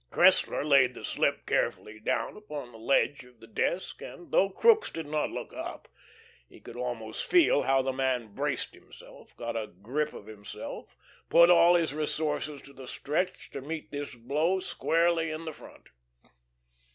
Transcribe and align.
Cressler 0.09 0.67
laid 0.67 0.95
the 0.95 1.05
slip 1.05 1.45
carefully 1.45 1.99
down 1.99 2.35
upon 2.35 2.71
the 2.71 2.79
ledge 2.79 3.23
of 3.23 3.39
the 3.39 3.45
desk, 3.45 4.01
and 4.01 4.31
though 4.31 4.49
Crookes 4.49 4.89
did 4.89 5.05
not 5.05 5.29
look 5.29 5.53
up, 5.53 5.87
he 6.49 6.59
could 6.59 6.75
almost 6.75 7.29
feel 7.29 7.61
how 7.61 7.83
the 7.83 7.93
man 7.93 8.33
braced 8.33 8.73
himself, 8.73 9.37
got 9.37 9.55
a 9.55 9.67
grip 9.67 10.11
of 10.11 10.25
himself, 10.25 10.97
put 11.29 11.51
all 11.51 11.75
his 11.75 11.93
resources 11.93 12.63
to 12.63 12.73
the 12.73 12.87
stretch 12.87 13.51
to 13.51 13.61
meet 13.61 13.91
this 13.91 14.15
blow 14.15 14.59
squarely 14.59 15.29
in 15.29 15.45
the 15.45 15.53
front. 15.53 15.89